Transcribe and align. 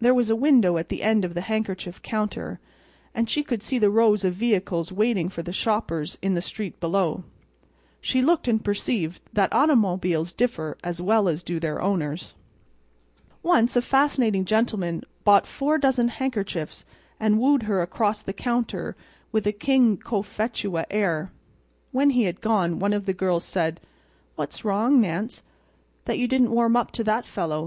There 0.00 0.14
was 0.14 0.30
a 0.30 0.36
window 0.36 0.78
at 0.78 0.88
the 0.88 1.02
end 1.02 1.22
of 1.22 1.34
the 1.34 1.42
handkerchief 1.42 2.00
counter; 2.00 2.60
and 3.14 3.28
she 3.28 3.42
could 3.42 3.62
see 3.62 3.78
the 3.78 3.90
rows 3.90 4.24
of 4.24 4.32
vehicles 4.32 4.90
waiting 4.90 5.28
for 5.28 5.42
the 5.42 5.52
shoppers 5.52 6.16
in 6.22 6.32
the 6.32 6.40
street 6.40 6.80
below. 6.80 7.24
She 8.00 8.22
looked 8.22 8.48
and 8.48 8.64
perceived 8.64 9.20
that 9.34 9.52
automobiles 9.52 10.32
differ 10.32 10.78
as 10.82 11.02
well 11.02 11.28
as 11.28 11.42
do 11.42 11.60
their 11.60 11.82
owners. 11.82 12.34
Once 13.42 13.76
a 13.76 13.82
fascinating 13.82 14.46
gentleman 14.46 15.02
bought 15.24 15.46
four 15.46 15.76
dozen 15.76 16.08
handkerchiefs, 16.08 16.86
and 17.20 17.38
wooed 17.38 17.64
her 17.64 17.82
across 17.82 18.22
the 18.22 18.32
counter 18.32 18.96
with 19.30 19.46
a 19.46 19.52
King 19.52 19.98
Cophetua 19.98 20.86
air. 20.90 21.30
When 21.92 22.08
he 22.16 22.22
had 22.22 22.40
gone 22.40 22.78
one 22.78 22.94
of 22.94 23.04
the 23.04 23.12
girls 23.12 23.44
said: 23.44 23.82
"What's 24.36 24.64
wrong, 24.64 25.02
Nance, 25.02 25.42
that 26.06 26.16
you 26.18 26.26
didn't 26.26 26.52
warm 26.52 26.76
up 26.76 26.92
to 26.92 27.04
that 27.04 27.26
fellow. 27.26 27.64